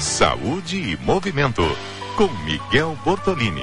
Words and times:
Saúde 0.00 0.76
e 0.92 0.96
Movimento, 0.98 1.64
com 2.16 2.28
Miguel 2.44 2.96
Bortolini. 3.04 3.62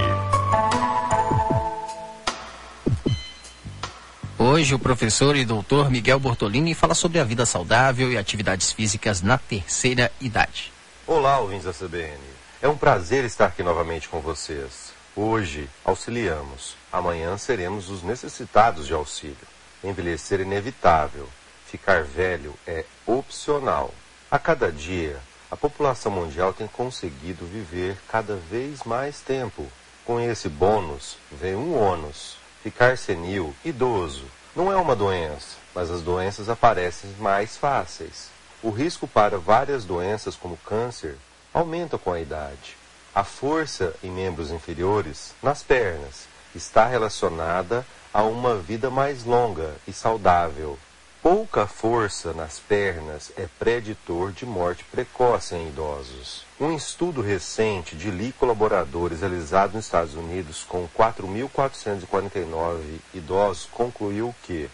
Hoje 4.37 4.75
o 4.75 4.79
professor 4.79 5.37
e 5.37 5.45
doutor 5.45 5.89
Miguel 5.89 6.19
Bortolini 6.19 6.73
fala 6.73 6.93
sobre 6.93 7.19
a 7.19 7.23
vida 7.23 7.45
saudável 7.45 8.11
e 8.11 8.17
atividades 8.17 8.73
físicas 8.73 9.21
na 9.21 9.37
terceira 9.37 10.11
idade. 10.19 10.73
Olá, 11.07 11.39
ouvintes 11.39 11.63
da 11.63 11.71
CBN. 11.73 12.19
É 12.61 12.67
um 12.67 12.75
prazer 12.75 13.23
estar 13.23 13.45
aqui 13.45 13.63
novamente 13.63 14.09
com 14.09 14.19
vocês. 14.19 14.91
Hoje 15.15 15.69
auxiliamos, 15.85 16.75
amanhã 16.91 17.37
seremos 17.37 17.89
os 17.89 18.03
necessitados 18.03 18.87
de 18.87 18.93
auxílio. 18.93 19.37
Envelhecer 19.81 20.41
é 20.41 20.43
inevitável, 20.43 21.29
ficar 21.65 22.03
velho 22.03 22.53
é 22.67 22.83
opcional. 23.05 23.93
A 24.29 24.37
cada 24.37 24.69
dia, 24.69 25.17
a 25.49 25.55
população 25.55 26.11
mundial 26.11 26.53
tem 26.53 26.67
conseguido 26.67 27.45
viver 27.45 27.97
cada 28.09 28.35
vez 28.35 28.83
mais 28.83 29.21
tempo. 29.21 29.67
Com 30.03 30.19
esse 30.19 30.49
bônus, 30.49 31.17
vem 31.31 31.55
um 31.55 31.77
ônus. 31.77 32.37
Ficar 32.63 32.97
senil, 32.97 33.55
idoso, 33.63 34.25
não 34.55 34.71
é 34.71 34.75
uma 34.75 34.95
doença, 34.95 35.57
mas 35.73 35.91
as 35.91 36.01
doenças 36.01 36.49
aparecem 36.49 37.09
mais 37.19 37.57
fáceis. 37.57 38.29
O 38.63 38.69
risco 38.69 39.07
para 39.07 39.37
várias 39.37 39.85
doenças, 39.85 40.35
como 40.35 40.57
câncer, 40.57 41.17
aumenta 41.53 41.97
com 41.97 42.11
a 42.11 42.19
idade. 42.19 42.75
A 43.13 43.23
força 43.23 43.93
em 44.03 44.09
membros 44.09 44.49
inferiores, 44.49 45.33
nas 45.43 45.61
pernas, 45.61 46.27
está 46.55 46.85
relacionada 46.87 47.85
a 48.13 48.23
uma 48.23 48.55
vida 48.55 48.89
mais 48.89 49.23
longa 49.25 49.75
e 49.87 49.93
saudável. 49.93 50.79
Pouca 51.25 51.65
força 51.65 52.33
nas 52.33 52.59
pernas 52.59 53.31
é 53.35 53.47
preditor 53.57 54.31
de 54.31 54.45
morte 54.45 54.83
precoce 54.83 55.55
em 55.55 55.69
idosos. 55.69 56.45
Um 56.59 56.75
estudo 56.75 57.19
recente 57.19 57.95
de 57.95 58.11
Lee 58.11 58.31
colaboradores 58.31 59.21
realizado 59.21 59.73
nos 59.73 59.85
Estados 59.85 60.13
Unidos 60.13 60.63
com 60.63 60.87
4.449 60.95 62.99
idosos 63.11 63.67
concluiu 63.71 64.35
que 64.43 64.69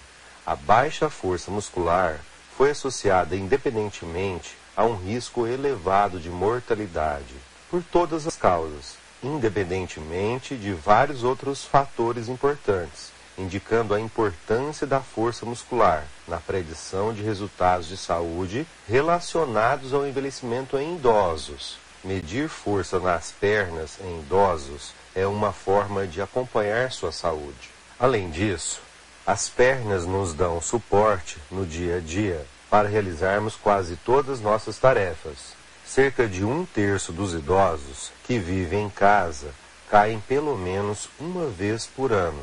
a 0.45 0.53
baixa 0.53 1.09
força 1.09 1.49
muscular 1.49 2.19
foi 2.57 2.72
associada 2.72 3.33
independentemente 3.33 4.57
a 4.75 4.83
um 4.83 4.97
risco 4.97 5.47
elevado 5.47 6.19
de 6.19 6.29
mortalidade 6.29 7.33
por 7.69 7.81
todas 7.81 8.27
as 8.27 8.35
causas, 8.35 8.97
independentemente 9.23 10.57
de 10.57 10.73
vários 10.73 11.23
outros 11.23 11.63
fatores 11.63 12.27
importantes 12.27 13.20
indicando 13.37 13.93
a 13.93 13.99
importância 13.99 14.85
da 14.85 14.99
força 14.99 15.45
muscular 15.45 16.05
na 16.27 16.37
predição 16.37 17.13
de 17.13 17.21
resultados 17.21 17.88
de 17.88 17.97
saúde 17.97 18.67
relacionados 18.88 19.93
ao 19.93 20.05
envelhecimento 20.05 20.77
em 20.77 20.95
idosos. 20.95 21.77
Medir 22.03 22.49
força 22.49 22.99
nas 22.99 23.31
pernas 23.31 23.99
em 24.01 24.19
idosos 24.19 24.93
é 25.13 25.25
uma 25.27 25.51
forma 25.51 26.07
de 26.07 26.21
acompanhar 26.21 26.91
sua 26.91 27.11
saúde. 27.11 27.69
Além 27.99 28.29
disso, 28.31 28.81
as 29.25 29.47
pernas 29.47 30.05
nos 30.05 30.33
dão 30.33 30.59
suporte 30.59 31.38
no 31.51 31.66
dia 31.66 31.97
a 31.97 31.99
dia 31.99 32.45
para 32.69 32.88
realizarmos 32.88 33.55
quase 33.55 33.95
todas 33.97 34.41
nossas 34.41 34.77
tarefas. 34.77 35.53
Cerca 35.85 36.27
de 36.27 36.43
um 36.43 36.66
terço 36.66 37.11
dos 37.11 37.33
idosos 37.33 38.11
que 38.23 38.39
vivem 38.39 38.85
em 38.85 38.89
casa 38.89 39.49
caem 39.89 40.19
pelo 40.21 40.57
menos 40.57 41.09
uma 41.19 41.47
vez 41.47 41.85
por 41.85 42.13
ano. 42.13 42.41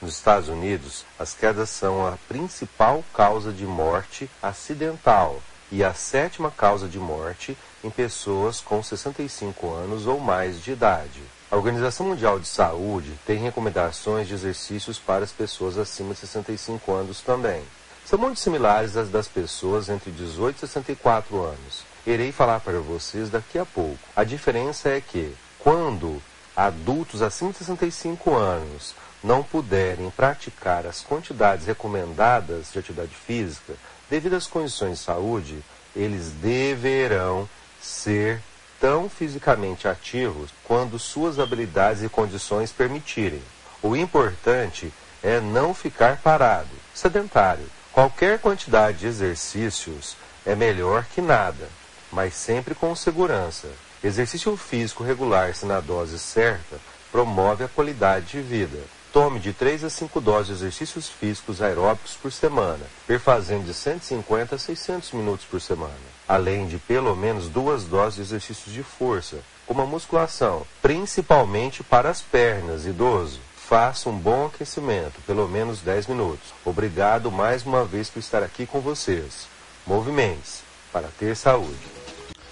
Nos 0.00 0.14
Estados 0.14 0.48
Unidos, 0.48 1.04
as 1.18 1.34
quedas 1.34 1.70
são 1.70 2.06
a 2.06 2.16
principal 2.28 3.04
causa 3.12 3.52
de 3.52 3.66
morte 3.66 4.30
acidental 4.40 5.42
e 5.72 5.82
a 5.82 5.92
sétima 5.92 6.52
causa 6.52 6.86
de 6.86 6.98
morte 6.98 7.58
em 7.82 7.90
pessoas 7.90 8.60
com 8.60 8.80
65 8.80 9.72
anos 9.74 10.06
ou 10.06 10.20
mais 10.20 10.62
de 10.62 10.70
idade. 10.70 11.20
A 11.50 11.56
Organização 11.56 12.06
Mundial 12.06 12.38
de 12.38 12.46
Saúde 12.46 13.10
tem 13.26 13.38
recomendações 13.38 14.28
de 14.28 14.34
exercícios 14.34 14.98
para 14.98 15.24
as 15.24 15.32
pessoas 15.32 15.76
acima 15.76 16.14
de 16.14 16.20
65 16.20 16.92
anos 16.92 17.20
também. 17.20 17.62
São 18.04 18.18
muito 18.18 18.38
similares 18.38 18.96
às 18.96 19.08
das 19.08 19.26
pessoas 19.26 19.88
entre 19.88 20.12
18 20.12 20.56
e 20.56 20.60
64 20.60 21.42
anos. 21.42 21.84
Irei 22.06 22.30
falar 22.30 22.60
para 22.60 22.78
vocês 22.80 23.28
daqui 23.28 23.58
a 23.58 23.66
pouco. 23.66 23.98
A 24.14 24.24
diferença 24.24 24.88
é 24.88 25.00
que, 25.00 25.34
quando 25.58 26.22
adultos 26.58 27.22
acima 27.22 27.52
de 27.52 27.58
65 27.58 28.34
anos 28.34 28.92
não 29.22 29.44
puderem 29.44 30.10
praticar 30.10 30.86
as 30.88 31.00
quantidades 31.02 31.66
recomendadas 31.66 32.72
de 32.72 32.80
atividade 32.80 33.14
física, 33.14 33.74
devido 34.10 34.34
às 34.34 34.48
condições 34.48 34.98
de 34.98 35.04
saúde, 35.04 35.64
eles 35.94 36.32
deverão 36.32 37.48
ser 37.80 38.42
tão 38.80 39.08
fisicamente 39.08 39.86
ativos 39.86 40.50
quando 40.64 40.98
suas 40.98 41.38
habilidades 41.38 42.02
e 42.02 42.08
condições 42.08 42.72
permitirem. 42.72 43.42
O 43.80 43.94
importante 43.94 44.92
é 45.22 45.38
não 45.38 45.72
ficar 45.72 46.16
parado, 46.16 46.68
sedentário. 46.92 47.66
Qualquer 47.92 48.40
quantidade 48.40 48.98
de 48.98 49.06
exercícios 49.06 50.16
é 50.44 50.56
melhor 50.56 51.04
que 51.14 51.20
nada, 51.20 51.68
mas 52.10 52.34
sempre 52.34 52.74
com 52.74 52.94
segurança. 52.96 53.68
Exercício 54.02 54.56
físico 54.56 55.02
regular, 55.02 55.54
se 55.54 55.66
na 55.66 55.80
dose 55.80 56.18
certa, 56.20 56.76
promove 57.10 57.64
a 57.64 57.68
qualidade 57.68 58.26
de 58.26 58.40
vida. 58.40 58.78
Tome 59.12 59.40
de 59.40 59.52
3 59.52 59.84
a 59.84 59.90
5 59.90 60.20
doses 60.20 60.46
de 60.46 60.66
exercícios 60.66 61.08
físicos 61.08 61.60
aeróbicos 61.60 62.12
por 62.12 62.30
semana, 62.30 62.84
perfazendo 63.06 63.64
de 63.64 63.74
150 63.74 64.54
a 64.54 64.58
600 64.58 65.10
minutos 65.12 65.46
por 65.46 65.60
semana, 65.60 65.92
além 66.28 66.68
de 66.68 66.78
pelo 66.78 67.16
menos 67.16 67.48
duas 67.48 67.84
doses 67.84 68.14
de 68.14 68.22
exercícios 68.22 68.72
de 68.72 68.84
força, 68.84 69.38
como 69.66 69.82
a 69.82 69.86
musculação, 69.86 70.64
principalmente 70.80 71.82
para 71.82 72.08
as 72.08 72.20
pernas, 72.20 72.86
idoso. 72.86 73.40
Faça 73.68 74.08
um 74.08 74.16
bom 74.16 74.46
aquecimento, 74.46 75.20
pelo 75.26 75.48
menos 75.48 75.80
10 75.80 76.06
minutos. 76.06 76.54
Obrigado 76.64 77.32
mais 77.32 77.66
uma 77.66 77.84
vez 77.84 78.08
por 78.08 78.20
estar 78.20 78.42
aqui 78.42 78.64
com 78.64 78.80
vocês. 78.80 79.48
Movimentos 79.86 80.60
para 80.92 81.08
ter 81.18 81.34
saúde. 81.36 82.07